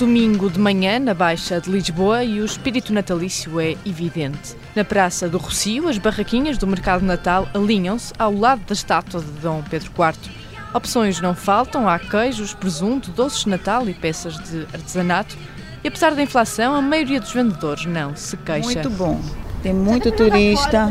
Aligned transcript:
Domingo 0.00 0.48
de 0.48 0.58
manhã, 0.58 0.98
na 0.98 1.12
Baixa 1.12 1.60
de 1.60 1.70
Lisboa, 1.70 2.24
e 2.24 2.40
o 2.40 2.44
espírito 2.46 2.90
natalício 2.90 3.60
é 3.60 3.76
evidente. 3.84 4.56
Na 4.74 4.82
Praça 4.82 5.28
do 5.28 5.36
Rocio, 5.36 5.88
as 5.88 5.98
barraquinhas 5.98 6.56
do 6.56 6.66
Mercado 6.66 7.04
Natal 7.04 7.46
alinham-se 7.52 8.10
ao 8.18 8.34
lado 8.34 8.62
da 8.66 8.72
estátua 8.72 9.20
de 9.20 9.30
Dom 9.42 9.62
Pedro 9.68 9.90
IV. 9.90 10.32
Opções 10.72 11.20
não 11.20 11.34
faltam, 11.34 11.86
há 11.86 11.98
queijos, 11.98 12.54
presunto, 12.54 13.10
doces 13.10 13.44
de 13.44 13.50
Natal 13.50 13.86
e 13.90 13.92
peças 13.92 14.38
de 14.38 14.62
artesanato. 14.72 15.36
E 15.84 15.88
apesar 15.88 16.14
da 16.14 16.22
inflação, 16.22 16.74
a 16.74 16.80
maioria 16.80 17.20
dos 17.20 17.34
vendedores 17.34 17.84
não 17.84 18.16
se 18.16 18.38
queixa. 18.38 18.68
Muito 18.68 18.88
bom. 18.88 19.20
Tem 19.62 19.74
muito 19.74 20.10
turista, 20.10 20.90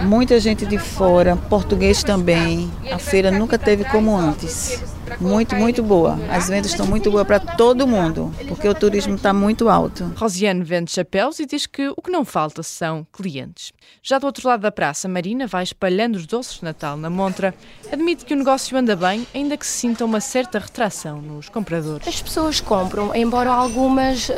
muita 0.00 0.40
gente 0.40 0.64
de 0.64 0.78
fora, 0.78 1.36
português 1.36 2.02
também. 2.02 2.70
A 2.90 2.98
feira 2.98 3.30
nunca 3.30 3.58
teve 3.58 3.84
como 3.84 4.16
antes 4.16 4.82
muito, 5.18 5.56
muito 5.56 5.82
boa. 5.82 6.18
As 6.30 6.48
vendas 6.48 6.70
estão 6.70 6.86
muito 6.86 7.10
boas 7.10 7.26
para 7.26 7.40
todo 7.40 7.86
mundo, 7.86 8.32
porque 8.46 8.68
o 8.68 8.74
turismo 8.74 9.14
está 9.16 9.32
muito 9.32 9.68
alto. 9.68 10.12
Rosiane 10.16 10.62
vende 10.62 10.90
chapéus 10.90 11.40
e 11.40 11.46
diz 11.46 11.66
que 11.66 11.88
o 11.88 12.02
que 12.02 12.10
não 12.10 12.24
falta 12.24 12.62
são 12.62 13.06
clientes. 13.12 13.72
Já 14.02 14.18
do 14.18 14.26
outro 14.26 14.46
lado 14.46 14.60
da 14.60 14.70
praça, 14.70 15.08
Marina 15.08 15.46
vai 15.46 15.64
espalhando 15.64 16.16
os 16.16 16.26
doces 16.26 16.58
de 16.58 16.64
Natal 16.64 16.96
na 16.96 17.10
montra. 17.10 17.54
Admite 17.92 18.24
que 18.24 18.34
o 18.34 18.36
negócio 18.36 18.76
anda 18.76 18.94
bem, 18.94 19.26
ainda 19.34 19.56
que 19.56 19.66
se 19.66 19.72
sinta 19.72 20.04
uma 20.04 20.20
certa 20.20 20.58
retração 20.58 21.20
nos 21.20 21.48
compradores. 21.48 22.06
As 22.06 22.22
pessoas 22.22 22.60
compram, 22.60 23.14
embora 23.14 23.50
algumas 23.50 24.28
uh, 24.28 24.32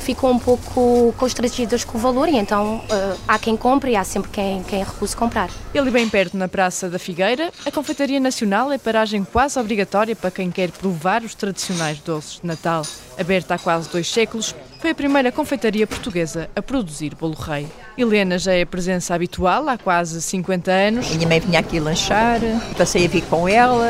ficam 0.00 0.30
um 0.30 0.38
pouco 0.38 1.12
constrangidas 1.16 1.84
com 1.84 1.98
o 1.98 2.00
valor, 2.00 2.28
e 2.28 2.36
então 2.36 2.76
uh, 2.76 3.20
há 3.26 3.38
quem 3.38 3.56
compre 3.56 3.92
e 3.92 3.96
há 3.96 4.04
sempre 4.04 4.30
quem, 4.30 4.62
quem 4.62 4.84
recuse 4.84 5.16
comprar. 5.16 5.50
Ali 5.74 5.90
bem 5.90 6.08
perto, 6.08 6.36
na 6.36 6.46
Praça 6.46 6.88
da 6.88 6.98
Figueira, 6.98 7.50
a 7.66 7.70
Confeitaria 7.70 8.20
Nacional 8.20 8.70
é 8.70 8.78
paragem 8.78 9.24
quase 9.24 9.58
obrigatória 9.58 9.79
obrigatória 9.80 10.14
para 10.14 10.30
quem 10.30 10.50
quer 10.50 10.70
provar 10.70 11.22
os 11.22 11.34
tradicionais 11.34 11.98
doces 12.00 12.40
de 12.40 12.46
Natal. 12.46 12.82
Aberta 13.18 13.54
há 13.54 13.58
quase 13.58 13.88
dois 13.88 14.08
séculos, 14.08 14.54
foi 14.78 14.90
a 14.90 14.94
primeira 14.94 15.32
confeitaria 15.32 15.86
portuguesa 15.86 16.50
a 16.54 16.60
produzir 16.60 17.14
bolo 17.14 17.34
rei. 17.34 17.66
Helena 17.96 18.38
já 18.38 18.52
é 18.52 18.64
presença 18.64 19.14
habitual 19.14 19.68
há 19.68 19.78
quase 19.78 20.20
50 20.20 20.70
anos. 20.70 21.10
Minha 21.14 21.28
mãe 21.28 21.40
vinha 21.40 21.60
aqui 21.60 21.80
lanchar, 21.80 22.40
passei 22.76 23.06
a 23.06 23.08
vir 23.08 23.22
com 23.22 23.48
ela 23.48 23.86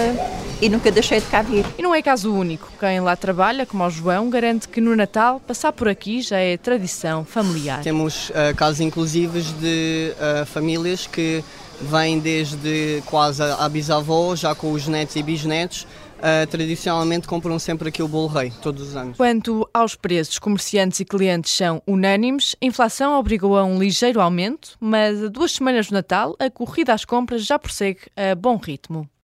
e 0.61 0.69
nunca 0.69 0.91
deixei 0.91 1.21
de 1.21 1.27
cá 1.27 1.43
vir. 1.43 1.65
E 1.79 1.83
não 1.83 1.95
é 1.95 2.03
caso 2.03 2.33
único. 2.33 2.71
Quem 2.79 3.01
lá 3.01 3.17
trabalha, 3.17 3.65
como 3.65 3.85
o 3.85 3.91
João, 3.91 4.29
garante 4.29 4.69
que 4.69 4.81
no 4.81 4.95
Natal 4.95 5.41
passar 5.41 5.73
por 5.73 5.89
aqui 5.89 6.21
já 6.21 6.39
é 6.39 6.57
tradição 6.57 7.25
familiar. 7.25 7.83
Temos 7.83 8.31
uh, 8.31 8.55
casos 8.57 8.81
inclusivos 8.81 9.53
de 9.61 10.13
uh, 10.13 10.47
famílias 10.47 11.07
que 11.07 11.43
vêm 11.81 12.19
desde 12.19 13.03
quase 13.07 13.43
a 13.43 13.69
bisavó, 13.69 14.37
já 14.37 14.55
com 14.55 14.73
os 14.73 14.87
netos 14.87 15.17
e 15.17 15.23
bisnetos, 15.23 15.87
Uh, 16.21 16.47
tradicionalmente 16.49 17.27
compram 17.27 17.59
sempre 17.59 17.89
aqui 17.89 18.03
o 18.03 18.07
bolo 18.07 18.27
rei, 18.27 18.53
todos 18.61 18.91
os 18.91 18.95
anos. 18.95 19.17
Quanto 19.17 19.67
aos 19.73 19.95
preços, 19.95 20.39
comerciantes 20.39 21.01
e 21.01 21.05
clientes 21.07 21.51
são 21.51 21.83
unânimes. 21.87 22.55
A 22.61 22.67
inflação 22.67 23.19
obrigou 23.19 23.57
a 23.57 23.65
um 23.65 23.79
ligeiro 23.79 24.21
aumento, 24.21 24.77
mas 24.79 25.25
a 25.25 25.29
duas 25.29 25.53
semanas 25.53 25.87
de 25.87 25.95
Natal, 25.95 26.37
a 26.39 26.51
corrida 26.51 26.93
às 26.93 27.07
compras 27.07 27.47
já 27.47 27.59
prossegue 27.59 28.01
a 28.15 28.35
bom 28.35 28.59
ritmo. 28.59 29.09